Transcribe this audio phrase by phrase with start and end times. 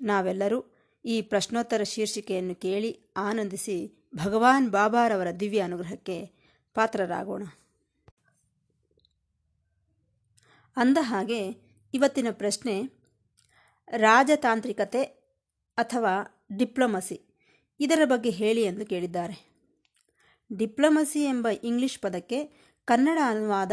[0.00, 0.64] ನಾವೆಲ್ಲರೂ
[1.04, 6.26] ಈ ಪ್ರಶ್ನೋತ್ತರ ಶೀರ್ಷಿಕೆಯನ್ನು ಕೇಳಿ ಆನಂದಿಸಿ ಭಗವಾನ್ ಬಾಬಾರವರ ದಿವ್ಯ ಅನುಗ್ರಹಕ್ಕೆ
[6.74, 7.42] ಪಾತ್ರರಾಗೋಣ.
[10.76, 11.50] ಅಂದ ಹಾಗೆ
[11.94, 12.82] ಇವತ್ತಿನ ಪ್ರಶ್ನೆ,
[13.88, 15.02] ರಾಜತಾಂತ್ರಿಕತೆ
[15.76, 17.36] ಅಥವಾ ಡಿಪ್ಲೊಮಸಿ?
[17.80, 19.48] ಇದರ ಬಗ್ಗೆ ಹೇಳಿ ಎಂದು ಕೇಳಿದ್ದಾರೆ.
[20.56, 22.44] ಡಿಪ್ಲೊಮಸಿ ಎಂಬ ಇಂಗ್ಲಿಷ್ ಪದಕ್ಕೆ
[22.84, 23.72] ಕನ್ನಡ ಅನುವಾದ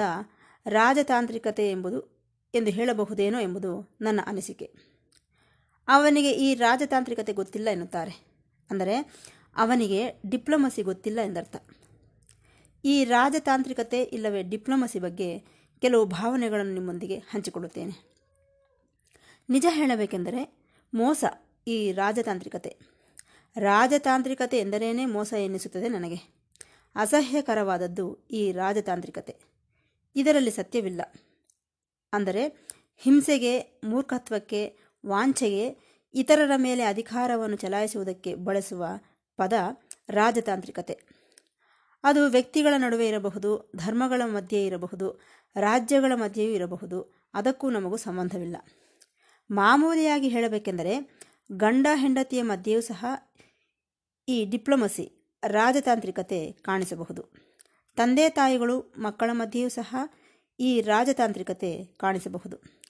[0.65, 2.15] ರಾಜತಾಂತ್ರಿಕತೆ ಎಂಬುದು
[2.53, 4.95] ಎಂದು ಹೇಳಬಹುದೇನೋ ಎಂಬುದು ನನ್ನ ಅನಿಸಿಕೆ.
[5.88, 8.26] ಅವನಿಗೆ ಈ ರಾಜತಾಂತ್ರಿಕತೆ ಗೊತ್ತಿಲ್ಲ ಎನ್ನುತ್ತಾರೆ.
[8.71, 8.95] ಅಂದರೆ
[9.55, 11.55] ಅವನಿಗೆ ಡಿಪ್ಲೊಮಸಿ ಗೊತ್ತಿಲ್ಲ ಎಂದರ್ಥ.
[12.85, 15.43] ಈ ರಾಜತಾಂತ್ರಿಕತೆ ಇಲ್ಲವೇ ಡಿಪ್ಲೊಮಸಿ ಬಗ್ಗೆ
[15.82, 18.15] ಕೆಲವು ಭಾವನೆಗಳನ್ನು ನಿಮ್ಮೊಂದಿಗೆ ಹಂಚಿಕೊಳ್ಳುತ್ತೇನೆ.
[19.49, 20.57] ನಿಜ ಹೇಳಬೇಕೆಂದರೆ
[20.93, 21.24] ಮೋಸ
[21.68, 22.77] ಈ ರಾಜತಾಂತ್ರಿಕತೆ.
[23.57, 26.35] ರಾಜತಾಂತ್ರಿಕತೆ ಎಂದರೇನೇ ಮೋಸ ಎನ್ನಿಸುತ್ತದೆ ನನಗೆ.
[26.96, 29.35] ಅಸಹ್ಯಕರವಾದದ್ದು ಈ ರಾಜತಾಂತ್ರಿಕತೆ.
[30.15, 31.02] ಇದರಲ್ಲಿ ಸತ್ಯವಿಲ್ಲ.
[32.13, 32.48] ಅಂದರೆ
[32.98, 35.77] ಹಿಂಸೆಗೆ, ಮೂರ್ಖತ್ವಕ್ಕೆ ವಾಂಛೆಗೆ
[36.13, 38.85] ಇತರರ ಮೇಲೆ ಅಧಿಕಾರವನ್ನು ಚಲಾಯಿಸುವುದಕ್ಕೆ ಬಳಸುವ
[39.37, 39.53] ಪದ
[40.09, 40.99] ರಾಜತಾಂತ್ರಿಕತೆ.
[42.03, 45.21] ಅದು ವ್ಯಕ್ತಿಗಳ ನಡುವೆ ಇರಬಹುದು, ಧರ್ಮಗಳ ಮಧ್ಯೆ ಇರಬಹುದು,
[45.55, 48.57] ರಾಜ್ಯಗಳ ಮಧ್ಯೆಯೂ ಇರಬಹುದು, ಅದಕ್ಕೂ ನಮಗೂ ಸಂಬಂಧವಿಲ್ಲ.
[49.51, 51.19] ಮಾಮೂಲಿಯಾಗಿ ಹೇಳಬೇಕೆಂದರೆ,
[51.51, 53.05] ಗಂಡ ಹೆಂಡತಿಯ ಮಧ್ಯೆಯೂ ಸಹ
[54.27, 57.45] ಈ ಡಿಪ್ಲೊಮಸಿ, ರಾಜತಾಂತ್ರಿಕತೆ ಕಾಣಿಸಬಹುದು.
[57.95, 59.95] ತಂದೆ ತಾಯಿಗಳು ಮಕ್ಕಳ ಮಧ್ಯೆಯೂ ಸಹ
[60.59, 62.84] ಈ ರಾಜತಾಂತ್ರಿಕತೆ ಕಾಣಿಸಬಹುದು.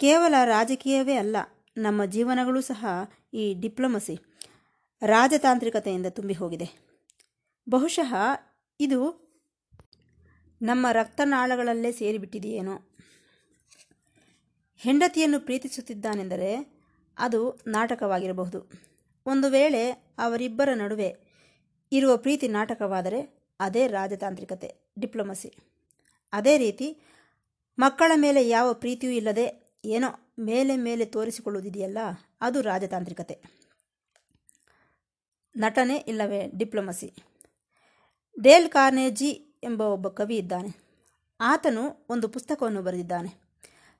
[0.00, 1.36] ಕೇವಲ ರಾಜಕೀಯವೇ ಅಲ್ಲ,
[1.76, 2.86] ನಮ್ಮ ಜೀವನಗಳು ಸಹ
[3.34, 4.16] ಈ ಡಿಪ್ಲೊಮಸಿ,
[5.02, 6.68] ರಾಜತಾಂತ್ರಿಕತೆಯಿಂದ ತುಂಬಿ ಹೋಗಿದೆ.
[7.68, 8.14] ಬಹುಶಃ
[8.80, 9.00] ಇದು
[10.62, 12.96] ನಮ್ಮ ರಕ್ತನಾಳಗಳಲ್ಲೇ ಸೇರಿಬಿಟ್ಟಿದೆಯೇನೋ.
[14.76, 16.50] ಹೆಂಡತಿಯನ್ನು ಪ್ರೀತಿಸುತ್ತಿದ್ದಾನೆಂದರೆ
[17.18, 18.70] ಅದು ನಾಟಕವಾಗಿರಬಹುದು.
[19.26, 21.16] ಒಂದು ವೇಳೆ ಅವರಿಬ್ಬರ ನಡುವೆ
[21.92, 23.20] ಇರುವ ಪ್ರೀತಿ ನಾಟಕವಾದರೆ
[23.60, 25.50] ಅದೇ ರಾಜತಾಂತ್ರಿಕತೆ, ಡಿಪ್ಲೊಮಸಿ.
[26.32, 26.88] ಅದೇ ರೀತಿ
[27.78, 31.98] ಮಕ್ಕಳ ಮೇಲೆ ಯಾವ ಪ್ರೀತಿಯೂ ಇಲ್ಲದೆ ಏನೋ ಮೇಲೆ ಮೇಲೆ ತೋರಿಸಿಕೊಳ್ಳುವುದಿದೆಯಲ್ಲ,
[32.40, 33.42] ಅದು ರಾಜತಾಂತ್ರಿಕತೆ.
[35.56, 37.14] ನಟನೆ ಇಲ್ಲವೇ ಡಿಪ್ಲೊಮಸಿ.
[38.40, 39.30] ಡೇಲ್ ಕಾರ್ನೇಜಿ
[39.62, 40.86] ಎಂಬ ಒಬ್ಬ ಕವಿ ಇದ್ದಾನೆ.
[41.40, 43.30] ಆತನು ಒಂದು ಪುಸ್ತಕವನ್ನು ಬರೆದಿದ್ದಾನೆ.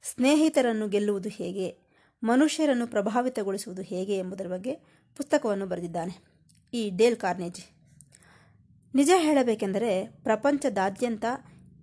[0.03, 1.79] ಸ್ನೇಹಿತರನ್ನು ಗೆಲ್ಲುವುದು ಹೇಗೆ,
[2.23, 4.75] ಮನುಷ್ಯರನ್ನು ಪ್ರಭಾವಿತಗೊಳಿಸುವುದು ಹೇಗೆ ಎಂಬುದರ ಬಗ್ಗೆ
[5.17, 6.15] ಪುಸ್ತಕವನ್ನು ಬರೆದಿದ್ದಾನೆ
[6.75, 7.71] ಈ ಡೇಲ್ ಕಾರ್ನೇಜಿ.
[8.95, 11.25] ನಿಜ ಹೇಳಬೇಕೆಂದರೆ ಪ್ರಪಂಚದಾದ್ಯಂತ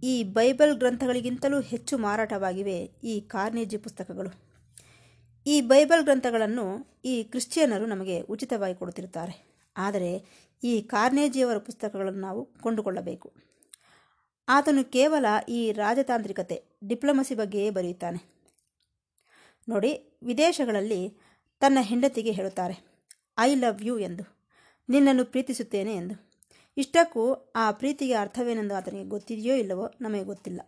[0.03, 4.53] ಈ ಬೈಬಲ್ ಗ್ರಂಥಗಳಿಗಿಂತಲೂ ಹೆಚ್ಚು ಮಾರಾಟವಾಗಿವೆ ಈ ಕಾರ್ನೇಜಿ ಪುಸ್ತಕಗಳು.
[5.47, 9.53] ಈ ಬೈಬಲ್ ಗ್ರಂಥಗಳನ್ನು ಈ ಕ್ರಿಶ್ಚಿಯನ್ನರು ನಮಗೆ ಉಚಿತವಾಗಿ ಕೊಡುತ್ತಿರುತ್ತಾರೆ.
[9.77, 10.25] ಆದರೆ
[10.63, 13.33] ಈ ಕಾರ್ನೇಜಿಯವರ ಪುಸ್ತಕಗಳನ್ನು ನಾವು ಕೊಂಡುಕೊಳ್ಳಬೇಕು.
[14.47, 18.33] ಆತನು ಕೇವಲ ಈ ರಾಜತಾಂತ್ರಿಕತೆ, ಡಿಪ್ಲೊಮಸಿ ಬಗ್ಗೆಯೇ ಬರೆಯುತ್ತಾನೆ.
[19.69, 21.17] ನೋಡಿ, ವಿದೇಶಗಳಲ್ಲಿ
[21.59, 22.75] ತನ್ನ ಹೆಂಡತಿಗೆ ಹೇಳುತ್ತಾರೆ,
[23.39, 24.23] ಐ ಲವ್ ಯು ಎಂದು,
[24.89, 26.32] ನಿನ್ನನ್ನು ಪ್ರೀತಿಸುತ್ತೇನೆ ಎಂದು.
[26.77, 30.61] ಇಷ್ಟಕ್ಕೂ ಆ ಪ್ರೀತಿಗೆ ಅರ್ಥವೇನೆಂದು ಆತನಿಗೆ ಗೊತ್ತಿದೆಯೋ ಇಲ್ಲವೋ ನಮಗೆ ಗೊತ್ತಿಲ್ಲ.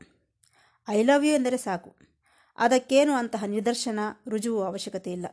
[0.90, 1.96] ಐ ಲವ್ ಯು ಎಂದರೆ ಸಾಕು.
[2.58, 5.26] ಅದಕ್ಕೇನು ಅಂತಹ ನಿದರ್ಶನ, ರುಜುವು ಅವಶ್ಯಕತೆ ಇಲ್ಲ.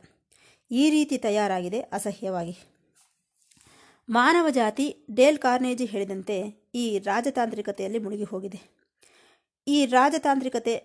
[0.71, 2.57] ಈ ರೀತಿ ತಯಾರಾಗಿದೆ ಅಸಹ್ಯವಾಗಿ.
[4.09, 8.61] ಮಾನವ ಜಾತಿ, ಡೇಲ್ ಕಾರ್ನೇಜಿ ಹೇಳಿದಂತೆ ಈ ರಾಜತಾಂತ್ರಿಕತೆಯಲ್ಲಿ ಮುಳುಗಿ ಹೋಗಿದೆ.
[9.67, 10.75] ಈ ರಾಜತಾಂತ್ರಿಕತೆ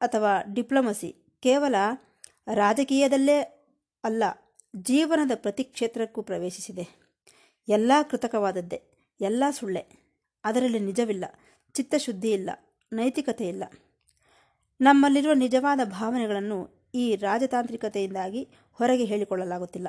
[0.00, 1.74] ಅಥವಾ ಡಿಪ್ಲೊಮಸಿ ಕೇವಲ
[2.54, 3.40] ರಾಜಕೀಯದಲ್ಲೇ
[4.04, 4.22] ಅಲ್ಲ,
[4.76, 6.88] ಜೀವನದ ಪ್ರತಿ ಕ್ಷೇತ್ರಕ್ಕೂ ಪ್ರವೇಶಿಸಿದೆ.
[7.68, 8.89] ಎಲ್ಲ ಕೃತಕವಾದದ್ದೇ.
[9.20, 9.86] ಎಲ್ಲ ಸುಳ್ಳೆ.
[10.44, 11.24] ಅದರಲ್ಲಿ ನಿಜವಿಲ್ಲ
[11.74, 12.50] ಚಿತ್ತಶುದ್ಧಿ ಇಲ್ಲ
[12.92, 13.64] ನೈತಿಕತೆ ಇಲ್ಲ
[14.80, 19.88] ನಮ್ಮಲ್ಲಿರುವ ನಿಜವಾದ ಭಾವನೆಗಳನ್ನು ಈ ರಾಜತಾಂತ್ರಿಕತೆಯಿಂದಾಗಿ ಹೊರಗೆ ಹೇಳಿಕೊಳ್ಳಲಾಗುತ್ತಿಲ್ಲ.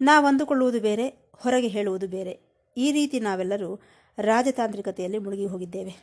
[0.00, 2.40] ನಾವಂದುಕೊಳ್ಳುವುದು ಬೇರೆ, ಹೊರಗೆ ಹೇಳುವುದು ಬೇರೆ.
[2.76, 3.80] ಈ ರೀತಿ ನಾವೆಲ್ಲರೂ
[4.18, 5.96] ರಾಜತಾಂತ್ರಿಕತೆಯಲ್ಲಿ ಮುಳುಗಿ ಹೋಗಿದ್ದೇವೆ.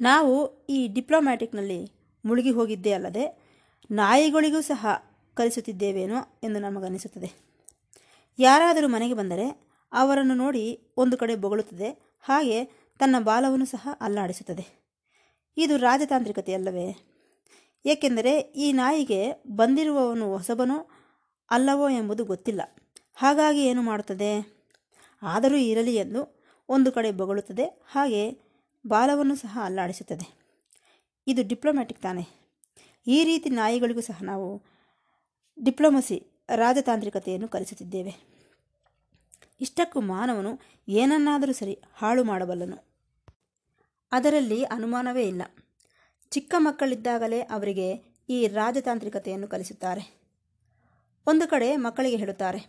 [0.00, 1.92] ನಾವು ಈ ಡಿಪ್ಲೊಮ್ಯಾಟಿಕ್ನಲ್ಲಿ
[2.24, 3.48] ಮುಳುಗಿ ಹೋಗಿದ್ದೇ ಅಲ್ಲದೆ,
[3.90, 4.86] ನಾಯಿಗಳಿಗೂ ಸಹ
[5.34, 7.32] ಕಲಿಸುತ್ತಿದ್ದೇವೇನೋ ಎಂದು ನಮಗನಿಸುತ್ತದೆ
[8.38, 12.16] ಯಾರಾದರೂ ಮನೆಗೆ ಬಂದರೆ ಅವರನ್ನು ನೋಡಿ ಒಂದು ಕಡೆ ಬೊಗಳುತ್ತದೆ.
[12.20, 12.64] ಹಾಗೆ
[12.98, 14.88] ತನ್ನ ಬಾಲವನ್ನು ಸಹ ಅಲ್ಲಾಡಿಸುತ್ತದೆ.
[15.56, 16.96] ಇದು ರಾಜತಾಂತ್ರಿಕತೆಯಲ್ಲವೇ?
[17.86, 20.88] ಏಕೆಂದರೆ ಈ ನಾಯಿಗೆ ಬಂದಿರುವವನು ಹೊಸಬನೋ
[21.50, 22.60] ಅಲ್ಲವೋ ಎಂಬುದು ಗೊತ್ತಿಲ್ಲ.
[23.14, 24.58] ಹಾಗಾಗಿ ಏನು ಮಾಡುತ್ತದೆ?
[25.22, 27.64] ಆದರೂ ಇರಲಿ ಎಂದು ಒಂದು ಕಡೆ ಬೊಗಳುತ್ತದೆ.
[27.90, 28.38] ಹಾಗೆ
[28.86, 30.38] ಬಾಲವನ್ನು ಸಹ ಅಲ್ಲಾಡಿಸುತ್ತದೆ.
[31.26, 32.28] ಇದು ಡಿಪ್ಲೊಮ್ಯಾಟಿಕ್ ತಾನೆ.
[33.06, 34.62] ಈ ರೀತಿ ನಾಯಿಗಳಿಗೂ ಸಹ ನಾವು
[35.64, 38.37] ಡಿಪ್ಲೊಮಸಿ ರಾಜತಾಂತ್ರಿಕತೆಯನ್ನು ಕಲಿಸುತ್ತಿದ್ದೇವೆ.
[39.60, 42.88] ಇಷ್ಟಕ್ಕೂ ಮಾನವನು ಏನನ್ನಾದರೂ ಸರಿ ಹಾಳು ಮಾಡಬಲ್ಲನು.
[44.12, 45.42] ಅದರಲ್ಲಿ ಅನುಮಾನವೇ ಇಲ್ಲ.
[46.30, 50.18] ಚಿಕ್ಕ ಮಕ್ಕಳಿದ್ದಾಗಲೇ ಅವರಿಗೆ ಈ ರಾಜತಾಂತ್ರಿಕತೆಯನ್ನು ಕಲಿಸುತ್ತಾರೆ.
[51.26, 52.60] ಒಂದು ಕಡೆ ಮಕ್ಕಳಿಗೆ ಹೇಳುತ್ತಾರೆ,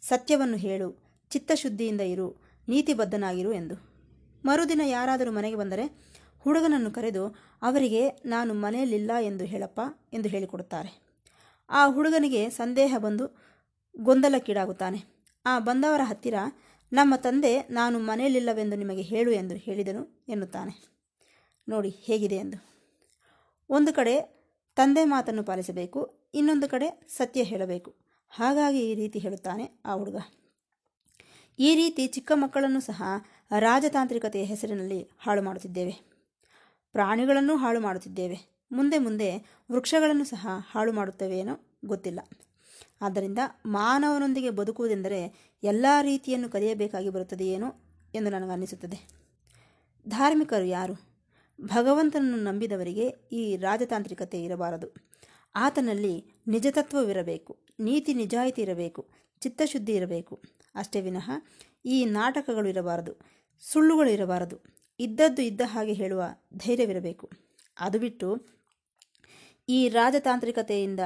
[0.00, 3.74] ಸತ್ಯವನ್ನು ಹೇಳು, ಚಿತ್ತಶುದ್ಧಿಯಿಂದ ಇರು, ನೀತಿಬದ್ಧನಾಗಿರು ಎಂದು.
[4.44, 5.84] ಮರುದಿನ ಯಾರಾದರೂ ಮನೆಗೆ ಬಂದರೆ
[6.40, 7.28] ಹುಡುಗನನ್ನು ಕರೆದು,
[7.62, 9.80] ಅವರಿಗೆ ನಾನು ಮನೆಯಲ್ಲಿಲ್ಲ ಎಂದು ಹೇಳಪ್ಪ
[10.12, 11.02] ಎಂದು ಹೇಳಿಕೊಡುತ್ತಾರೆ.
[11.70, 13.38] ಆ ಹುಡುಗನಿಗೆ ಸಂದೇಹ ಬಂದು
[14.00, 15.21] ಗೊಂದಲಕ್ಕೀಡಾಗುತ್ತಾನೆ.
[15.46, 16.34] ಆ ಬಂದವರ ಹತ್ತಿರ,
[16.92, 20.92] ನಮ್ಮ ತಂದೆ, ನಾನು ಮನೆಯಲ್ಲಿಲ್ಲವೆಂದು ನಿಮಗೆ ಹೇಳು ಎಂದು ಹೇಳಿದನು ಎನ್ನುತ್ತಾನೆ.
[21.68, 22.88] ನೋಡಿ ಹೇಗಿದೆ ಎಂದು.
[23.70, 24.42] ಒಂದು ಕಡೆ
[24.76, 27.94] ತಂದೆ ಮಾತನ್ನು ಪಾಲಿಸಬೇಕು, ಇನ್ನೊಂದು ಕಡೆ ಸತ್ಯ ಹೇಳಬೇಕು.
[28.30, 30.16] ಹಾಗಾಗಿ ಈ ರೀತಿ ಹೇಳುತ್ತಾನೆ ಆ ಹುಡುಗ.
[31.58, 33.02] ಈ ರೀತಿ ಚಿಕ್ಕ ಮಕ್ಕಳನ್ನು ಸಹ
[33.58, 36.12] ರಾಜತಾಂತ್ರಿಕತೆಯ ಹೆಸರಿನಲ್ಲಿ ಹಾಳು ಮಾಡುತ್ತಿದ್ದೇವೆ.
[36.92, 38.66] ಪ್ರಾಣಿಗಳನ್ನು ಹಾಳು ಮಾಡುತ್ತಿದ್ದೇವೆ.
[38.72, 39.38] ಮುಂದೆ ಮುಂದೆ
[39.72, 42.20] ವೃಕ್ಷಗಳನ್ನು ಸಹ ಹಾಳು ಮಾಡುತ್ತೇವೇನೋ ಗೊತ್ತಿಲ್ಲ.
[43.02, 45.20] ಆದ್ದರಿಂದ ಮಾನವನೊಂದಿಗೆ ಬದುಕುವುದೆಂದರೆ
[45.62, 47.68] ಎಲ್ಲ ರೀತಿಯನ್ನು ಕಲಿಯಬೇಕಾಗಿ ಬರುತ್ತದೆಯೇನೋ
[48.14, 48.98] ಎಂದು ನನಗನ್ನಿಸುತ್ತದೆ
[50.08, 50.94] ಧಾರ್ಮಿಕರು ಯಾರು?
[51.60, 54.88] ಭಗವಂತನನ್ನು ನಂಬಿದವರಿಗೆ ಈ ರಾಜತಾಂತ್ರಿಕತೆ ಇರಬಾರದು.
[55.54, 56.14] ಆತನಲ್ಲಿ
[56.48, 59.02] ನಿಜತತ್ವವಿರಬೇಕು, ನೀತಿ ನಿಜಾಯಿತಿ ಇರಬೇಕು,
[59.40, 60.42] ಚಿತ್ತಶುದ್ಧಿ ಇರಬೇಕು.
[60.74, 61.30] ಅಷ್ಟೇ ವಿನಃ
[61.84, 63.12] ಈ ನಾಟಕಗಳು ಇರಬಾರದು,
[63.60, 64.56] ಸುಳ್ಳುಗಳು ಇರಬಾರದು,
[65.00, 66.22] ಇದ್ದದ್ದು ಇದ್ದ ಹಾಗೆ ಹೇಳುವ
[66.56, 67.30] ಧೈರ್ಯವಿರಬೇಕು.
[67.80, 68.28] ಅದು ಬಿಟ್ಟು
[69.68, 71.00] ಈ ರಾಜತಾಂತ್ರಿಕತೆಯಿಂದ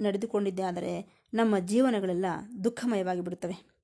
[0.00, 2.24] ನಡೆದುಕೊಂಡಿದ್ದಾದರೆ ನಮ್ಮ ಜೀವನಗಳೆಲ್ಲ
[2.64, 3.76] ದುಃಖಮಯವಾಗಿ ಬಿಡುತ್ತವೆ.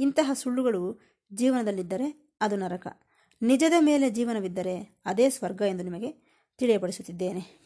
[0.00, 1.00] ಇಂತಹ ಸುಳ್ಳುಗಳು
[1.34, 3.00] ಜೀವನದಲ್ಲಿದ್ದರೆ ಅದು ನರಕ.
[3.42, 6.12] ನಿಜದ ಮೇಲೆ ಜೀವನವಿದ್ದರೆ ಅದೇ ಸ್ವರ್ಗ ಎಂದು ನಿಮಗೆ
[6.58, 7.60] ತಿಳಿಯಪಡಿಸುತ್ತಿದ್ದೇನೆ.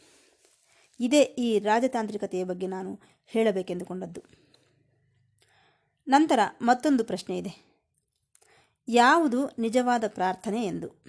[1.00, 4.20] ಇದೇ ಈ ರಾಜತಾಂತ್ರಿಕತೆಯ ಬಗ್ಗೆ ನಾನು ಹೇಳಬೇಕೆಂದುಕೊಂಡದ್ದು.
[6.08, 7.74] ನಂತರ ಮತ್ತೊಂದು ಪ್ರಶ್ನೆ ಇದೆ.
[8.88, 11.04] ಯಾವುದು ನಿಜವಾದ ಪ್ರಾರ್ಥನೆ ಎಂದು?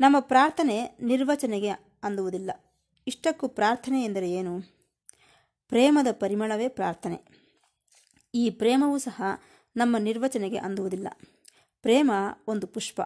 [0.00, 1.68] ನಮ್ಮ ಪ್ರಾರ್ಥನೆ ನಿರ್ವಚನೆಗೆ
[2.02, 2.50] ಅಂದುವುದಿಲ್ಲ.
[3.06, 4.73] ಇಷ್ಟಕ್ಕೂ ಪ್ರಾರ್ಥನೆ ಎಂದರೆ ಏನು?
[5.68, 7.44] ಪ್ರೇಮದ ಪರಿಮಳವೇ ಪ್ರಾರ್ಥನೆ.
[8.34, 9.22] ಈ ಪ್ರೇಮವೂ ಸಹ
[9.76, 11.08] ನಮ್ಮ ನಿರ್ವಚನೆಗೆ ಅಂದುವುದಿಲ್ಲ.
[11.82, 12.12] ಪ್ರೇಮ
[12.46, 13.00] ಒಂದು ಪುಷ್ಪ.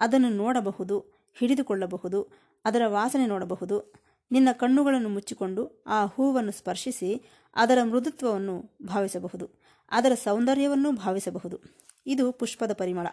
[0.00, 0.98] ಅದನ್ನು ನೋಡಬಹುದು,
[1.38, 2.28] ಹಿಡಿದುಕೊಳ್ಳಬಹುದು,
[2.64, 3.92] ಅದರ ವಾಸನೆ ನೋಡಬಹುದು,
[4.30, 7.22] ನಿನ್ನ ಕಣ್ಣುಗಳನ್ನು ಮುಚ್ಚಿಕೊಂಡು ಆ ಹೂವನ್ನು ಸ್ಪರ್ಶಿಸಿ
[7.54, 9.50] ಅದರ ಮೃದುತ್ವವನ್ನು ಭಾವಿಸಬಹುದು,
[9.90, 11.60] ಅದರ ಸೌಂದರ್ಯವನ್ನು ಭಾವಿಸಬಹುದು.
[12.06, 13.06] ಇದು ಪುಷ್ಪದ ಪರಿಮಳ.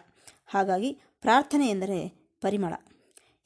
[0.46, 2.08] ಹಾಗಾಗಿ ಪ್ರಾರ್ಥನೆ ಎಂದರೆ
[2.40, 2.74] ಪರಿಮಳ.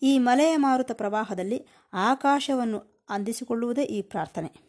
[0.03, 4.64] ಈ ಮಲೆಯ ಮಾರುತ ಪ್ರವಾಹದಲ್ಲಿ ಆಕಾಶವನ್ನು ಅಂದಿಸಿಕೊಳ್ಳುವುದೇ ಈ ಪ್ರಾರ್ಥನೆ.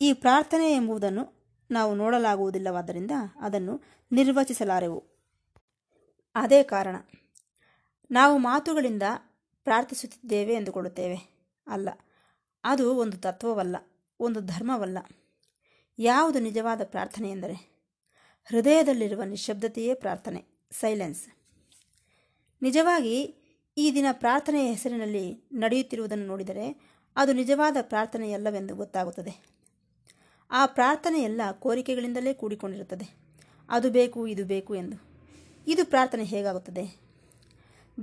[0.00, 1.38] ಈ ಪ್ರಾರ್ಥನೆ ಎಂಬುದನ್ನು
[1.70, 3.10] ನಾವು ನೋಡಲಾಗುವುದಿಲ್ಲವಾದ್ದರಿಂದ
[3.40, 5.04] ಅದನ್ನು ನಿರ್ವಚಿಸಲಾರೆವು.
[6.34, 6.96] ಅದೇ ಕಾರಣ,
[8.10, 9.02] ನಾವು ಮಾತುಗಳಿಂದ
[9.64, 11.16] ಪ್ರಾರ್ಥಿಸುತ್ತಿದ್ದೇವೆ ಎಂದುಕೊಳ್ಳುತ್ತೇವೆ.
[11.66, 11.88] ಅಲ್ಲ,
[12.64, 13.76] ಅದು ಒಂದು ತತ್ವವಲ್ಲ,
[14.20, 14.98] ಒಂದು ಧರ್ಮವಲ್ಲ.
[15.98, 17.78] ಯಾವುದು ನಿಜವಾದ ಪ್ರಾರ್ಥನೆ ಎಂದರೆ,
[18.44, 21.26] ಹೃದಯದಲ್ಲಿರುವ ನಿಶಬ್ದತೆಯೇ ಪ್ರಾರ್ಥನೆ, ಸೈಲೆನ್ಸ್.
[22.62, 23.34] ನಿಜವಾಗಿ,
[23.76, 29.57] ಈ ದಿನ ಪ್ರಾರ್ಥನೆಯ ಹೆಸರಿನಲ್ಲಿ ನಡೆಯುತ್ತಿರುವುದನ್ನು ನೋಡಿದರೆ ಅದು ನಿಜವಾದ ಪ್ರಾರ್ಥನೆಯಲ್ಲವೆಂದು ಗೊತ್ತಾಗುತ್ತದೆ.
[30.50, 33.16] ಆ ಪ್ರಾರ್ಥನೆ ಎಲ್ಲ ಕೋರಿಕೆಗಳಿಂದಲೇ ಕೂಡಿಕೊಂಡಿರುತ್ತದೆ.
[33.68, 34.96] ಅದು ಬೇಕು, ಇದು ಬೇಕು ಎಂದು.
[35.66, 37.00] ಇದು ಪ್ರಾರ್ಥನೆ ಹೇಗಾಗುತ್ತದೆ?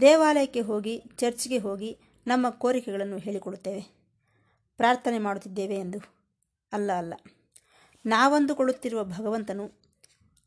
[0.01, 1.97] ದೇವಾಲಯಕ್ಕೆ ಹೋಗಿ, ಚರ್ಚ್ಗೆ ಹೋಗಿ
[2.27, 3.87] ನಮ್ಮ ಕೋರಿಕೆಗಳನ್ನು ಹೇಳಿಕೊಡುತ್ತೇವೆ.
[4.77, 5.99] ಪ್ರಾರ್ಥನೆ ಮಾಡುತ್ತಿದ್ದೇವೆ ಎಂದು.
[6.73, 7.13] ಅಲ್ಲ ಅಲ್ಲ.
[8.05, 9.71] ನಾವಂದುಕೊಳ್ಳುತ್ತಿರುವ ಭಗವಂತನು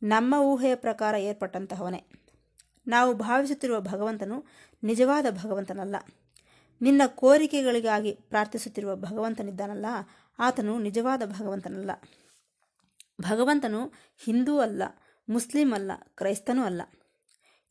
[0.02, 2.04] ನಮ್ಮ ಊಹೆಯ ಪ್ರಕಾರ ಏರ್ಪಟ್ಟಂತಹವನೇ.
[2.86, 4.44] ನಾವು ಭಾವಿಸುತ್ತಿರುವ ಭಗವಂತನು
[4.82, 5.96] ನಿಜವಾದ ಭಗವಂತನಲ್ಲ.
[6.80, 9.86] ನಿನ್ನ ಕೋರಿಕೆಗಳಿಗಾಗಿ ಪ್ರಾರ್ಥಿಸುತ್ತಿರುವ ಭಗವಂತನಿದ್ದಾನಲ್ಲ
[10.38, 11.90] ಆತನು ನಿಜವಾದ ಭಗವಂತನಲ್ಲ.
[13.22, 13.92] ಭಗವಂತನು
[14.24, 14.82] ಹಿಂದೂ ಅಲ್ಲ,
[15.28, 16.82] ಮುಸ್ಲಿಂ ಅಲ್ಲ, ಕ್ರೈಸ್ತನೂ ಅಲ್ಲ.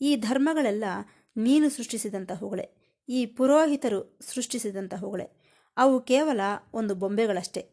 [0.01, 0.83] ಈ ಧರ್ಮಗಳೆಲ್ಲ
[1.37, 5.43] ನೀನು ಸೃಷ್ಟಿಸಿದಂತಹವುಗಳೇ, ಈ ಪುರೋಹಿತರು ಸೃಷ್ಟಿಸಿದಂತಹವುಗಳೇ.
[5.77, 6.39] ಅವು ಕೇವಲ
[6.73, 7.71] ಒಂದು ಬೊಂಬೆಗಳಷ್ಟೇ,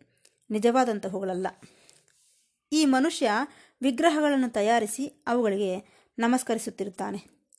[0.50, 1.46] ನಿಜವಾದಂತಹವುಗಳಲ್ಲ.
[2.72, 3.30] ಈ ಮನುಷ್ಯ
[3.82, 7.50] ವಿಗ್ರಹಗಳನ್ನು ತಯಾರಿಸಿ ಅವುಗಳಿಗೆ ನಮಸ್ಕರಿಸುತ್ತಿರುತ್ತಾನೆ.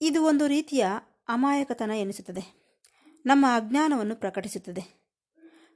[0.00, 0.86] ಇದು ಒಂದು ರೀತಿಯ
[1.28, 2.62] ಅಮಾಯಕತನ ಎನಿಸುತ್ತದೆ.
[3.26, 5.01] ನಮ್ಮ ಅಜ್ಞಾನವನ್ನು ಪ್ರಕಟಿಸುತ್ತದೆ.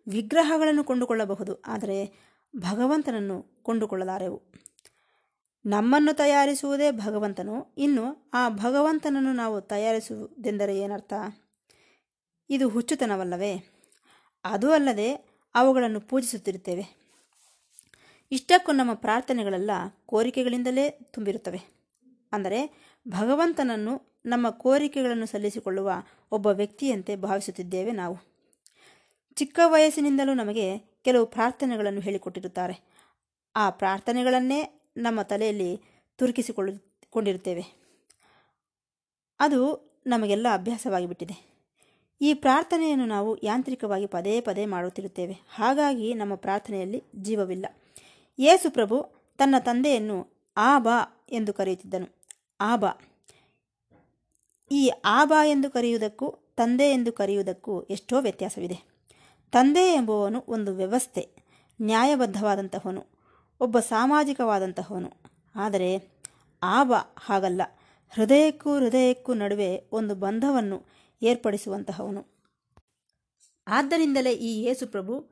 [0.08, 2.12] ವಿಗ್ರಹಗಳನ್ನು ಕೊಂಡುಕೊಳ್ಳಬಹುದು, ಆದರೆ
[2.56, 4.42] ಭಗವಂತನನ್ನು ಕೊಂಡುಕೊಳ್ಳಲಾರೆವು.
[5.66, 7.74] ನಮ್ಮನ್ನು ತಯಾರಿಸುವುದೇ ಭಗವಂತನು.
[7.78, 11.12] ಇನ್ನು ಆ ಭಗವಂತನನ್ನು ನಾವು ತಯಾರಿಸುವುದೆಂದರೆ ಏನರ್ಥ?
[12.50, 13.52] ಇದು ಹುಚ್ಚುತನವಲ್ಲವೇ?
[14.44, 15.08] ಅದೂ ಅಲ್ಲದೆ
[15.54, 16.84] ಅವುಗಳನ್ನು ಪೂಜಿಸುತ್ತಿರುತ್ತೇವೆ.
[18.32, 19.70] ಇಷ್ಟಕ್ಕೂ ನಮ್ಮ ಪ್ರಾರ್ಥನೆಗಳೆಲ್ಲ
[20.06, 21.60] ಕೋರಿಕೆಗಳಿಂದಲೇ ತುಂಬಿರುತ್ತವೆ.
[22.32, 22.60] ಅಂದರೆ
[23.08, 25.90] ಭಗವಂತನನ್ನು ನಮ್ಮ ಕೋರಿಕೆಗಳನ್ನು ಸಲ್ಲಿಸಿಕೊಳ್ಳುವ
[26.32, 28.35] ಒಬ್ಬ ವ್ಯಕ್ತಿಯಂತೆ ಭಾವಿಸುತ್ತಿದ್ದೇವೆ ನಾವು.
[29.36, 32.80] ಚಿಕ್ಕ ವಯಸ್ಸಿನಿಂದಲೂ ನಮಗೆ ಕೆಲವು ಪ್ರಾರ್ಥನೆಗಳನ್ನು ಹೇಳಿಕೊಟ್ಟಿರುತ್ತಾರೆ.
[33.56, 35.80] ಆ ಪ್ರಾರ್ಥನೆಗಳನ್ನೇ ನಮ್ಮ ತಲೆಯಲ್ಲಿ
[36.16, 36.96] ತುರುಕಿಸಿಕೊಳ್ಳು
[39.40, 41.56] ಅದು ನಮಗೆಲ್ಲ ಅಭ್ಯಾಸವಾಗಿಬಿಟ್ಟಿದೆ.
[42.20, 45.38] ಈ ಪ್ರಾರ್ಥನೆಯನ್ನು ನಾವು ಯಾಂತ್ರಿಕವಾಗಿ ಪದೇ ಪದೇ ಮಾಡುತ್ತಿರುತ್ತೇವೆ.
[45.54, 47.66] ಹಾಗಾಗಿ ನಮ್ಮ ಪ್ರಾರ್ಥನೆಯಲ್ಲಿ ಜೀವವಿಲ್ಲ.
[48.38, 49.06] ಯೇಸು ಪ್ರಭು
[49.38, 50.26] ತನ್ನ ತಂದೆಯನ್ನು
[50.56, 52.06] ಆಬಾ ಎಂದು ಕರೆಯುತ್ತಿದ್ದನು.
[52.60, 52.90] ಆಬಾ.
[54.70, 58.95] ಈ ಆಬಾ ಎಂದು ಕರೆಯುವುದಕ್ಕೂ ತಂದೆ ಎಂದು ಕರೆಯುವುದಕ್ಕೂ ಎಷ್ಟೋ ವ್ಯತ್ಯಾಸವಿದೆ.
[59.52, 61.30] ತಂದೆ ಎಂಬುವನು ಒಂದು ವ್ಯವಸ್ಥೆ,
[61.82, 63.06] ನ್ಯಾಯಬದ್ಧವಾದಂತಹವನು,
[63.60, 65.12] ಒಬ್ಬ ಸಾಮಾಜಿಕವಾದಂತಹವನು.
[65.54, 66.08] ಆದರೆ
[66.62, 67.62] ಆಬ ಹಾಗಲ್ಲ,
[68.08, 70.82] ಹೃದಯಕ್ಕೂ ಹೃದಯಕ್ಕೂ ನಡುವೆ ಒಂದು ಬಂಧವನ್ನು
[71.22, 72.36] ಏರ್ಪಡಿಸುವಂತಹವನು.
[73.66, 75.30] ಆದ್ದರಿಂದಲೇ ಈ ಯೇಸುಪ್ರಭು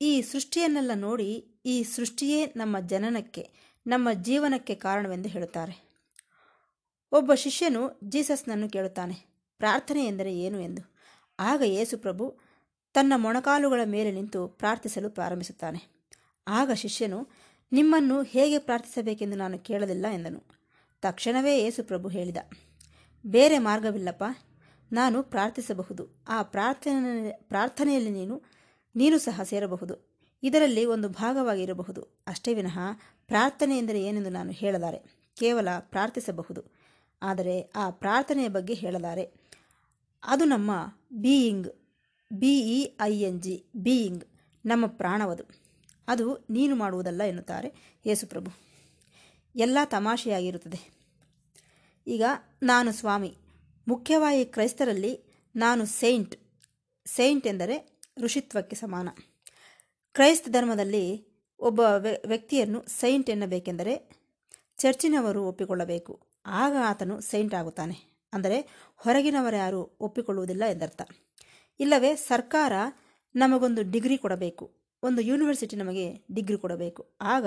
[0.00, 3.50] ಈ ಸೃಷ್ಟಿಯನ್ನೆಲ್ಲ ನೋಡಿ ಈ ಸೃಷ್ಟಿಯೇ ನಮ್ಮ ಜನನಕ್ಕೆ,
[3.86, 5.74] ನಮ್ಮ ಜೀವನಕ್ಕೆ ಕಾರಣವೆಂದು ಹೇಳುತ್ತಾರೆ.
[7.12, 9.14] ಒಬ್ಬ ಶಿಷ್ಯನು ಜೀಸಸ್ನನ್ನು ಕೇಳುತ್ತಾನೆ,
[9.58, 10.82] ಪ್ರಾರ್ಥನೆ ಎಂದರೆ ಏನು ಎಂದು?
[11.38, 12.45] ಆಗ ಯೇಸುಪ್ರಭು
[12.96, 15.80] ತನ್ನ ಮೊಣಕಾಲುಗಳ ಮೇಲೆ ನಿಂತು ಪ್ರಾರ್ಥಿಸಲು ಪ್ರಾರಂಭಿಸುತ್ತಾನೆ.
[16.48, 17.28] ಆಗ ಶಿಷ್ಯನು,
[17.72, 20.42] ನಿಮ್ಮನ್ನು ಹೇಗೆ ಪ್ರಾರ್ಥಿಸಬೇಕೆಂದು ನಾನು ಕೇಳಲಿಲ್ಲ ಎಂದನು.
[21.02, 22.36] ತಕ್ಷಣವೇ ಯೇಸುಪ್ರಭು ಹೇಳಿದ,
[23.26, 24.24] ಬೇರೆ ಮಾರ್ಗವಿಲ್ಲಪ್ಪ,
[24.92, 26.24] ನಾನು ಪ್ರಾರ್ಥಿಸಬಹುದು.
[26.28, 28.42] ಆ ಪ್ರಾರ್ಥನೆ, ಪ್ರಾರ್ಥನೆಯಲ್ಲಿ ನೀನು
[28.96, 29.94] ನೀನು ಸಹ ಸೇರಬಹುದು.
[30.42, 32.02] ಇದರಲ್ಲಿ ಒಂದು ಭಾಗವಾಗಿರಬಹುದು.
[32.26, 32.78] ಅಷ್ಟೇ ವಿನಃ
[33.26, 34.98] ಪ್ರಾರ್ಥನೆ ಎಂದರೆ ಏನೆಂದು ನಾನು ಹೇಳಲಾರೆ.
[35.36, 36.62] ಕೇವಲ ಪ್ರಾರ್ಥಿಸಬಹುದು.
[37.22, 39.32] ಆದರೆ ಆ ಪ್ರಾರ್ಥನೆಯ ಬಗ್ಗೆ ಹೇಳಲಾರೆ.
[40.24, 40.70] ಅದು ನಮ್ಮ
[41.12, 41.68] being.
[42.32, 44.24] B E I N G being
[44.66, 45.44] ನಮ್ಮ ಪ್ರಾಣವದು.
[46.08, 48.50] ಅದು ನೀನು ಮಾಡುವುದಲ್ಲ ಎನ್ನುತ್ತಾರೆ ಯೇಸುಪ್ರಭು.
[49.56, 50.96] ಎಲ್ಲ ತಮಾಷೆಯಾಗಿರುತ್ತದೆ.
[52.06, 52.22] ಈಗ
[52.62, 53.36] ನಾನು ಸ್ವಾಮಿ,
[53.88, 56.36] ಮುಖ್ಯವಾಗಿ ಕ್ರೈಸ್ತರಲ್ಲಿ ನಾನು ಸೈಂಟ್
[57.04, 59.08] ಸೈಂಟ್ ಎಂದರೆ ಋಷಿತ್ವಕ್ಕೆ ಸಮಾನ.
[60.12, 61.80] ಕ್ರೈಸ್ತ ಧರ್ಮದಲ್ಲಿ ಒಬ್ಬ
[62.26, 64.16] ವ್ಯಕ್ತಿಯನ್ನು ಸೈಂಟ್ ಎನ್ನಬೇಕೆಂದರೆ
[64.78, 66.20] ಚರ್ಚಿನವರು ಒಪ್ಪಿಕೊಳ್ಳಬೇಕು.
[66.46, 67.94] ಆಗ ಆತನು ಸೈಂಟ್ ಆಗುತ್ತಾನೆ.
[68.32, 68.60] ಅಂದರೆ
[68.96, 71.02] ಹೊರಗಿನವರ್ಯಾರು ಒಪ್ಪಿಕೊಳ್ಳುವುದಿಲ್ಲ ಎಂದರ್ಥ.
[71.80, 72.72] ಇಲ್ಲವೇ ಸರ್ಕಾರ
[73.36, 74.76] ನಮಗೊಂದು ಡಿಗ್ರಿ ಕೊಡಬೇಕು.
[75.02, 77.16] ಒಂದು ಯೂನಿವರ್ಸಿಟಿ ನಮಗೆ ಡಿಗ್ರಿ ಕೊಡಬೇಕು.
[77.20, 77.46] ಆಗ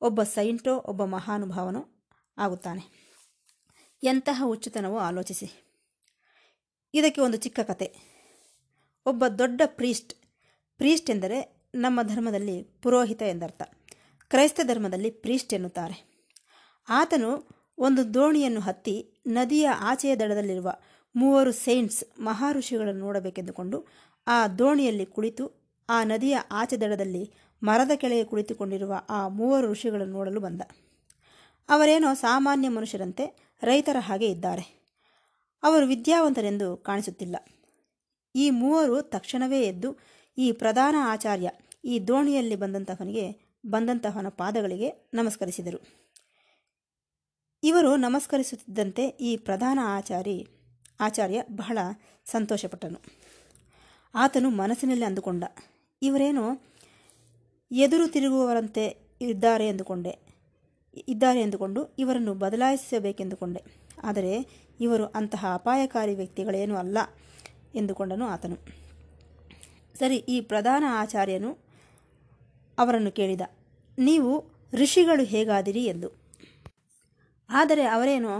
[0.00, 2.08] ಒಬ್ಬ ಸೈಂಟೋ, ಒಬ್ಬ ಮಹಾನುಭಾವನೋ
[2.38, 3.10] ಆಗುತ್ತಾನೆ.
[4.02, 5.70] ಎಂತಹ ಹುಚ್ಚುತನವೋ ಆಲೋಚಿಸಿ.
[6.94, 7.96] ಇದಕ್ಕೆ ಒಂದು ಚಿಕ್ಕ ಕತೆ.
[9.06, 10.14] ಒಬ್ಬ ದೊಡ್ಡ ಪ್ರೀಸ್ಟ್.
[10.76, 13.62] ಪ್ರೀಸ್ಟ್ ಎಂದರೆ ನಮ್ಮ ಧರ್ಮದಲ್ಲಿ ಪುರೋಹಿತ ಎಂದರ್ಥ.
[14.28, 16.10] ಕ್ರೈಸ್ತ ಧರ್ಮದಲ್ಲಿ ಪ್ರೀಸ್ಟ್ ಎನ್ನುತ್ತಾರೆ.
[16.88, 20.72] ಆತನು ಒಂದು ದೋಣಿಯನ್ನು ಹತ್ತಿ ನದಿಯ ಆಚೆಯ ದಡದಲ್ಲಿರುವ
[21.14, 23.86] ಮೂವರು ಸೈಂಟ್ಸ್ ಮಹಾಋಷಿಗಳನ್ನು ನೋಡಬೇಕೆಂದುಕೊಂಡು
[24.26, 30.60] ಆ ದೋಣಿಯಲ್ಲಿ ಕುಳಿತು ಆ ನದಿಯ ಆಚೆ ದಡದಲ್ಲಿ ಮರದ ಕೆಳಗೆ ಕುಳಿತುಕೊಂಡಿರುವ ಆ ಮೂವರು ಋಷಿಗಳನ್ನು ನೋಡಲು ಬಂದ.
[31.68, 34.80] ಅವರೇನೋ ಸಾಮಾನ್ಯ ಮನುಷ್ಯರಂತೆ ರೈತರ ಹಾಗೆ ಇದ್ದಾರೆ.
[35.62, 37.36] ಅವರು ವಿದ್ಯಾವಂತರೆಂದು ಕಾಣಿಸುತ್ತಿಲ್ಲ.
[38.36, 39.96] ಈ ಮೂವರು ತಕ್ಷಣವೇ ಎದ್ದು
[40.38, 41.50] ಈ ಪ್ರಧಾನ ಆಚಾರ್ಯ
[41.84, 43.36] ಈ ದೋಣಿಯಲ್ಲಿ ಬಂದಂತಹವನಿಗೆ,
[43.66, 46.00] ಬಂದಂತಹವನ ಪಾದಗಳಿಗೆ ನಮಸ್ಕರಿಸಿದರು.
[47.62, 50.48] ಇವರು ನಮಸ್ಕರಿಸುತ್ತಿದ್ದಂತೆ ಈ ಪ್ರಧಾನ ಆಚಾರಿ
[51.00, 51.78] ಆಚಾರ್ಯ ಬಹಳ
[52.26, 52.98] ಸಂತೋಷಪಟ್ಟನು.
[54.14, 55.44] ಆತನು ಮನಸ್ಸಿನಲ್ಲಿ ಅಂದುಕೊಂಡ,
[56.02, 56.44] ಇವರೇನು
[57.70, 58.84] ಎದುರು ತಿರುಗುವವರಂತೆ
[59.20, 60.12] ಇದ್ದಾರೆ ಎಂದುಕೊಂಡೆ
[61.08, 63.60] ಇದ್ದಾರೆ ಎಂದುಕೊಂಡು ಇವರನ್ನು ಬದಲಾಯಿಸಬೇಕೆಂದುಕೊಂಡೆ.
[64.02, 64.32] ಆದರೆ
[64.80, 66.98] ಇವರು ಅಂತಹ ಅಪಾಯಕಾರಿ ವ್ಯಕ್ತಿಗಳೇನೂ ಅಲ್ಲ,
[67.74, 68.56] ಎಂದುಕೊಂಡನು ಆತನು.
[69.98, 71.50] ಸರಿ, ಈ ಪ್ರಧಾನ ಆಚಾರ್ಯನು
[72.78, 73.44] ಅವರನ್ನು ಕೇಳಿದ,
[73.98, 74.32] ನೀವು
[74.72, 75.84] ಋಷಿಗಳು ಹೇಗಾದಿರಿ?
[75.84, 76.08] ಎಂದು.
[77.50, 78.32] ಆದರೆ ಅವರೇನು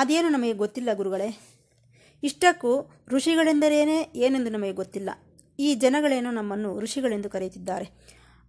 [0.00, 1.40] ಅದೇನು ನಮಗೆ ಗೊತ್ತಿಲ್ಲ ಗುರುಗಳೇ?
[2.22, 5.10] ಇಷ್ಟಕ್ಕೂ ಋಷಿಗಳೆಂದರೇನೇ ಏನೆಂದು ನಮಗೆ ಗೊತ್ತಿಲ್ಲ.
[5.58, 7.90] ಈ ಜನಗಳೇನು ನಮ್ಮನ್ನು ಋಷಿಗಳೆಂದು ಕರೆಯುತ್ತಿದ್ದಾರೆ.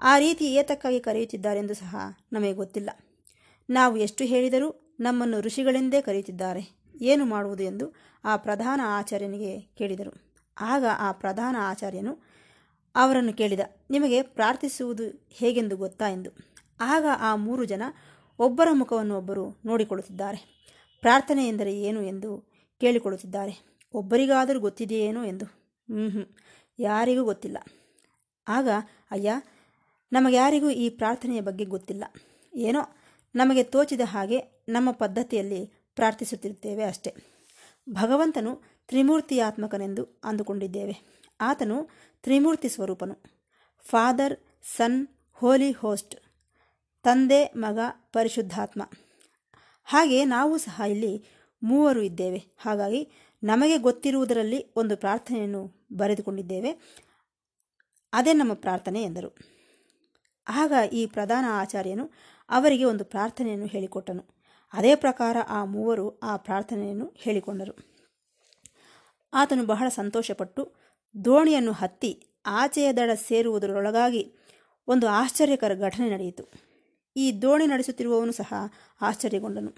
[0.02, 1.96] ಆ ರೀತಿ ಏತಕ್ಕಾಗಿ ಕರೆಯುತ್ತಿದ್ದಾರೆಂದು ಸಹ
[2.34, 2.90] ನಮಗೆ ಗೊತ್ತಿಲ್ಲ.
[3.70, 6.80] ನಾವು ಎಷ್ಟು ಹೇಳಿದರೂ ನಮ್ಮನ್ನು ಋಷಿಗಳೆಂದೇ ಕರೆಯುತ್ತಿದ್ದಾರೆ.
[7.02, 10.14] ಏನು ಮಾಡುವುದು ಎಂದು ಆ ಪ್ರಧಾನ ಆಚಾರ್ಯನಿಗೆ ಕೇಳಿದರು.
[10.62, 12.20] ಆಗ ಆ ಪ್ರಧಾನ ಆಚಾರ್ಯನು
[12.96, 16.10] ಅವರನ್ನು ಕೇಳಿದ, ನಿಮಗೆ ಪ್ರಾರ್ಥಿಸುವುದು ಹೇಗೆಂದು ಗೊತ್ತಾ?
[16.10, 16.30] ಎಂದು.
[16.80, 17.84] ಆಗ ಆ ಮೂರು ಜನ
[18.40, 20.59] ಒಬ್ಬರ ಮುಖವನ್ನು ಒಬ್ಬರು ನೋಡಿಕೊಳ್ಳುತ್ತಿದ್ದಾರೆ.
[21.02, 23.80] ಪ್ರಾರ್ಥನೆ ಎಂದರೆ ಏನು ಎಂದು ಕೇಳಿಕೊಳ್ಳುತ್ತಿದ್ದಾರೆ.
[23.94, 25.46] ಒಬ್ಬರಿಗಾದರೂ ಗೊತ್ತಿದೆಯೇನೋ ಎಂದು.
[25.46, 26.38] ಹ್ಞೂ
[26.80, 27.58] ಯಾರಿಗೂ ಗೊತ್ತಿಲ್ಲ.
[28.48, 28.70] ಆಗ,
[29.12, 29.32] ಅಯ್ಯ,
[30.12, 32.04] ನಮಗ್ಯಾರಿಗೂ ಈ ಪ್ರಾರ್ಥನೆಯ ಬಗ್ಗೆ ಗೊತ್ತಿಲ್ಲ.
[32.56, 32.80] ಏನೋ,
[33.36, 35.66] ನಮಗೆ ತೋಚಿದ ಹಾಗೆ ನಮ್ಮ ಪದ್ಧತಿಯಲ್ಲಿ
[35.96, 37.16] ಪ್ರಾರ್ಥಿಸುತ್ತಿರುತ್ತೇವೆ ಅಷ್ಟೆ.
[37.90, 41.24] ಭಗವಂತನು ತ್ರಿಮೂರ್ತಿಯಾತ್ಮಕನೆಂದು ಅಂದುಕೊಂಡಿದ್ದೇವೆ.
[41.42, 41.90] ಆತನು
[42.24, 43.24] ತ್ರಿಮೂರ್ತಿ ಸ್ವರೂಪನು.
[43.84, 44.36] ಫಾದರ್
[44.78, 46.16] ಸನ್ ಹೋಲಿ ಹೋಸ್ಟ್
[47.04, 47.80] ತಂದೆ, ಮಗ,
[48.14, 48.82] ಪರಿಶುದ್ಧಾತ್ಮ.
[49.92, 51.26] ಹಾಗೆ ನಾವು ಸಹ ಇಲ್ಲಿ
[51.64, 52.44] ಮೂವರು ಇದ್ದೇವೆ.
[52.58, 53.10] ಹಾಗಾಗಿ
[53.44, 56.72] ನಮಗೆ ಗೊತ್ತಿರುವುದರಲ್ಲಿ ಒಂದು ಪ್ರಾರ್ಥನೆಯನ್ನು ಬರೆದುಕೊಂಡಿದ್ದೇವೆ.
[58.14, 59.36] ಅದೇ ನಮ್ಮ ಪ್ರಾರ್ಥನೆ ಎಂದರು.
[60.48, 62.10] ಆಗ ಈ ಪ್ರಧಾನ ಆಚಾರ್ಯನು
[62.50, 64.24] ಅವರಿಗೆ ಒಂದು ಪ್ರಾರ್ಥನೆಯನ್ನು ಹೇಳಿಕೊಟ್ಟನು.
[64.74, 67.74] ಅದೇ ಪ್ರಕಾರ ಆ ಮೂವರು ಆ ಪ್ರಾರ್ಥನೆಯನ್ನು ಹೇಳಿಕೊಂಡರು.
[69.34, 70.74] ಆತನು ಬಹಳ ಸಂತೋಷಪಟ್ಟು
[71.26, 74.36] ದೋಣಿಯನ್ನು ಹತ್ತಿ ಆಚೆಯ ದಡ ಸೇರುವುದರೊಳಗಾಗಿ
[74.88, 76.69] ಒಂದು ಆಶ್ಚರ್ಯಕರ ಘಟನೆ ನಡೆಯಿತು.
[77.16, 78.54] ಈ ದೋಣಿ ನಡೆಸುತ್ತಿರುವವನು ಸಹ
[79.02, 79.76] ಆಶ್ಚರ್ಯಗೊಂಡನು.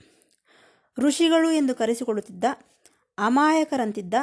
[0.98, 2.44] ಋಷಿಗಳು ಎಂದು ಕರೆಸಿಕೊಳ್ಳುತ್ತಿದ್ದ,
[3.18, 4.14] ಅಮಾಯಕರಂತಿದ್ದ,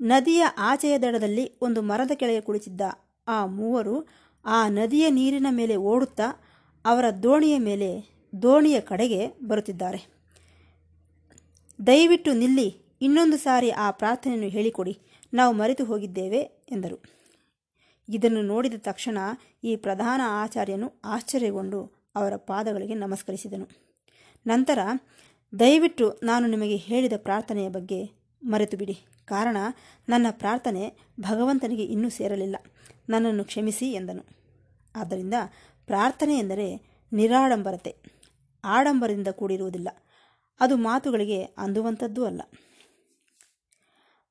[0.00, 2.80] ನದಿಯ ಆಚೆಯ ದಡದಲ್ಲಿ ಒಂದು ಮರದ ಕೆಳಗೆ ಕುಳಿತಿದ್ದ
[3.28, 4.08] ಆ ಮೂವರು
[4.44, 6.44] ಆ ನದಿಯ ನೀರಿನ ಮೇಲೆ ಓಡುತ್ತಾ
[6.84, 10.06] ಅವರ ದೋಣಿಯ ಮೇಲೆ, ದೋಣಿಯ ಕಡೆಗೆ ಬರುತ್ತಿದ್ದಾರೆ.
[11.86, 14.98] ದಯವಿಟ್ಟು ನಿಲ್ಲಿ, ಇನ್ನೊಂದು ಸಾರಿ ಆ ಪ್ರಾರ್ಥನೆಯನ್ನು ಹೇಳಿಕೊಡಿ,
[15.34, 16.38] ನಾವು ಮರೆತು ಹೋಗಿದ್ದೇವೆ
[16.70, 17.02] ಎಂದರು.
[18.08, 19.18] ಇದನ್ನು ನೋಡಿದ ತಕ್ಷಣ
[19.64, 23.68] ಈ ಪ್ರಧಾನ ಆಚಾರ್ಯನು ಆಶ್ಚರ್ಯಗೊಂಡು ಅವರ ಪಾದಗಳಿಗೆ ನಮಸ್ಕರಿಸಿದನು.
[24.46, 24.78] ನಂತರ,
[25.58, 28.10] ದಯವಿಟ್ಟು ನಾನು ನಿಮಗೆ ಹೇಳಿದ ಪ್ರಾರ್ಥನೆಯ ಬಗ್ಗೆ
[28.42, 29.56] ಮರೆತು ಬಿಡಿ ಕಾರಣ,
[30.08, 32.56] ನನ್ನ ಪ್ರಾರ್ಥನೆ ಭಗವಂತನಿಗೆ ಇನ್ನೂ ಸೇರಲಿಲ್ಲ.
[33.08, 34.24] ನನ್ನನ್ನು ಕ್ಷಮಿಸಿ ಎಂದನು.
[34.96, 35.34] ಆದ್ದರಿಂದ
[35.86, 36.76] ಪ್ರಾರ್ಥನೆ ಎಂದರೆ
[37.12, 37.96] ನಿರಾಡಂಬರತೆ.
[38.64, 39.88] ಆಡಂಬರದಿಂದ ಕೂಡಿರುವುದಿಲ್ಲ.
[40.60, 42.42] ಅದು ಮಾತುಗಳಿಗೆ ಅಂದುವಂಥದ್ದೂ ಅಲ್ಲ.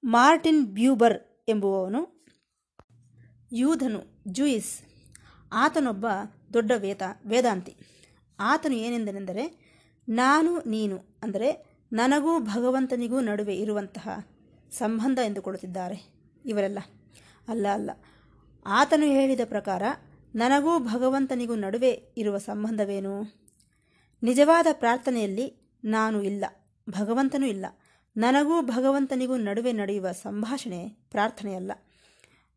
[0.03, 2.25] ಮಾರ್ಟಿನ್ ಬ್ಯೂಬರ್ ಎಂಬುವವನು,
[3.51, 4.81] ಯೂಧನು ಜೂಯಿಸ್,
[5.53, 6.05] ಆತನೊಬ್ಬ
[6.53, 7.75] ದೊಡ್ಡ ವೇದ, ವೇದಾಂತಿ.
[8.39, 9.67] ಆತನು ಏನೆಂದನೆಂದರೆ,
[10.09, 14.09] ನಾನು, ನೀನು, ಅಂದರೆ ನನಗೂ ಭಗವಂತನಿಗೂ ನಡುವೆ ಇರುವಂತಹ
[14.71, 16.13] ಸಂಬಂಧ ಎಂದುಕೊಳ್ಳುತ್ತಿದ್ದಾರೆ.
[16.45, 16.79] ಇವರೆಲ್ಲ.
[17.47, 17.91] ಅಲ್ಲ ಅಲ್ಲ.
[18.65, 19.83] ಆತನು ಹೇಳಿದ ಪ್ರಕಾರ,
[20.35, 23.43] ನನಗೂ ಭಗವಂತನಿಗೂ ನಡುವೆ ಇರುವ ಸಂಬಂಧವೇನು?
[24.23, 26.45] ನಿಜವಾದ ಪ್ರಾರ್ಥನೆಯಲ್ಲಿ ನಾನು ಇಲ್ಲ,
[26.89, 27.65] ಭಗವಂತನೂ ಇಲ್ಲ.
[28.17, 31.71] ನನಗೂ ಭಗವಂತನಿಗೂ ನಡುವೆ ನಡೆಯುವ ಸಂಭಾಷಣೆ, ಪ್ರಾರ್ಥನೆಯಲ್ಲ.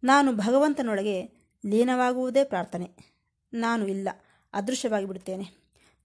[0.04, 1.22] ನಾನು ಭಗವಂತನೊಳಗೆ
[1.66, 3.19] ಲೀನವಾಗುವುದೇ ಪ್ರಾರ್ಥನೆ.
[3.52, 4.08] ನಾನು ಇಲ್ಲ.
[4.52, 5.44] ಅದೃಶ್ಯವಾಗಿ ಬಿಡುತ್ತೇನೆ.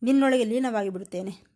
[0.04, 1.56] ನಿನ್ನೊಳಗೆ ಲೀನವಾಗಿ ಬಿಡುತ್ತೇನೆ.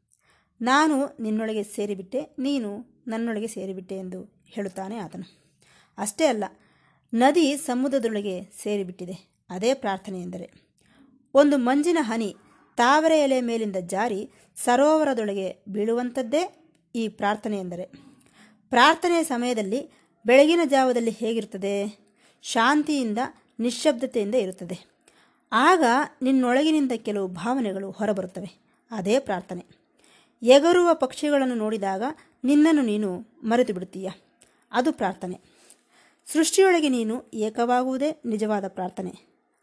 [0.62, 5.56] ನಾನು ನಿನ್ನೊಳಗೆ ಸೇರಿಬಿಟ್ಟೆ, ನೀನು ನನ್ನೊಳಗೆ ಸೇರಿಬಿಟ್ಟೆ ಎಂದು ಹೇಳುತ್ತಾನೆ ಆತನು.
[5.98, 6.44] ಅಷ್ಟೇ ಅಲ್ಲ,
[7.14, 9.30] ನದಿ ಸಮುದ್ರದೊಳಗೆ ಸೇರಿಬಿಟ್ಟಿದೆ.
[9.50, 10.52] ಅದೇ ಪ್ರಾರ್ಥನೆ ಎಂದರೆ,
[11.34, 12.36] ಒಂದು ಮಂಜಿನ ಹನಿ
[12.78, 17.86] ತಾವರೆ ಎಲೆ ಮೇಲಿಂದ ಜಾರಿ ಸರೋವರದೊಳಗೆ ಬೀಳುವಂಥದ್ದೇ ಈ ಪ್ರಾರ್ಥನೆ ಎಂದರೆ
[18.70, 19.92] ಪ್ರಾರ್ಥನೆಯ ಸಮಯದಲ್ಲಿ
[20.26, 22.00] ಬೆಳಗಿನ ಜಾವದಲ್ಲಿ ಹೇಗಿರುತ್ತದೆ?
[22.42, 23.18] ಶಾಂತಿಯಿಂದ,
[23.60, 24.99] ನಿಶ್ಶಬ್ದತೆಯಿಂದ ಇರುತ್ತದೆ.
[25.52, 25.84] ಆಗ
[26.22, 28.60] ನಿನ್ನೊಳಗಿನಿಂದ ಕೆಲವು ಭಾವನೆಗಳು ಹೊರಬರುತ್ತವೆ.
[28.92, 29.66] ಅದೇ ಪ್ರಾರ್ಥನೆ.
[30.44, 32.04] ಎಗರುವ ಪಕ್ಷಿಗಳನ್ನು ನೋಡಿದಾಗ
[32.44, 34.10] ನಿನ್ನನ್ನು ನೀನು ಮರೆತು ಬಿಡುತ್ತೀಯ
[34.72, 35.42] ಅದು ಪ್ರಾರ್ಥನೆ.
[36.26, 39.14] ಸೃಷ್ಟಿಯೊಳಗೆ ನೀನು ಏಕವಾಗುವುದೇ ನಿಜವಾದ ಪ್ರಾರ್ಥನೆ.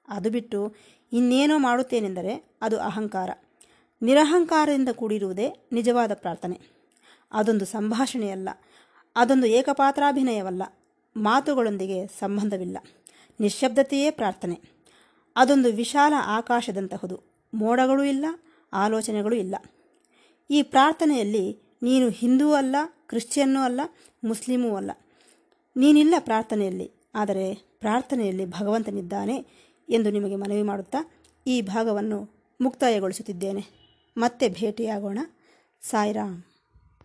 [0.08, 0.74] ಅದು ಬಿಟ್ಟು
[1.12, 3.30] ಇನ್ನೇನೋ ಮಾಡುತ್ತೇನೆಂದರೆ ಅದು ಅಹಂಕಾರ.
[4.02, 6.60] ನಿರಹಂಕಾರದಿಂದ ಕೂಡಿರುವುದೇ ನಿಜವಾದ ಪ್ರಾರ್ಥನೆ.
[7.32, 8.48] ಅದೊಂದು ಸಂಭಾಷಣೆಯಲ್ಲ.
[9.16, 10.62] ಅದೊಂದು ಏಕಪಾತ್ರಾಭಿನಯವಲ್ಲ.
[11.16, 12.78] ಮಾತುಗಳೊಂದಿಗೆ ಸಂಬಂಧವಿಲ್ಲ.
[13.40, 14.75] ನಿಶ್ಶಬ್ದತೆಯೇ ಪ್ರಾರ್ಥನೆ.
[15.36, 17.22] ಅದೊಂದು ವಿಶಾಲ ಆಕಾಶದಂತಹುದು.
[17.54, 18.24] ಮೋಡಗಳೂ ಇಲ್ಲ,
[18.72, 19.54] ಆಲೋಚನೆಗಳೂ ಇಲ್ಲ.
[20.50, 22.76] ಈ ಪ್ರಾರ್ಥನೆಯಲ್ಲಿ ನೀನು ಹಿಂದೂ ಅಲ್ಲ,
[23.06, 23.80] ಕ್ರಿಶ್ಚಿಯನ್ನೂ ಅಲ್ಲ,
[24.24, 24.90] ಮುಸ್ಲಿಮೂ ಅಲ್ಲ.
[25.76, 29.46] ನೀನಿಲ್ಲ ಪ್ರಾರ್ಥನೆಯಲ್ಲಿ, ಆದರೆ ಪ್ರಾರ್ಥನೆಯಲ್ಲಿ ಭಗವಂತನಿದ್ದಾನೆ
[29.88, 31.10] ಎಂದು ನಿಮಗೆ ಮನವಿ ಮಾಡುತ್ತಾ
[31.46, 33.64] ಈ ಭಾಗವನ್ನು ಮುಕ್ತಾಯಗೊಳಿಸುತ್ತಿದ್ದೇನೆ.
[34.16, 35.18] ಮತ್ತೆ ಭೇಟಿಯಾಗೋಣ.
[35.82, 36.42] ಸಾಯಿರಾಮ್.